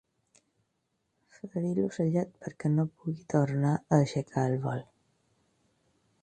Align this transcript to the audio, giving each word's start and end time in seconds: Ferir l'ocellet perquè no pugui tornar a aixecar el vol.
Ferir 1.35 1.73
l'ocellet 1.79 2.31
perquè 2.45 2.71
no 2.77 2.87
pugui 2.95 3.27
tornar 3.35 3.75
a 3.75 3.93
aixecar 4.01 4.47
el 4.53 4.57
vol. 4.65 4.83